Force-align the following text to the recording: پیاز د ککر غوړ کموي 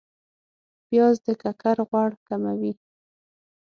پیاز 0.87 1.15
د 1.25 1.27
ککر 1.41 1.77
غوړ 1.89 2.11
کموي 2.27 2.73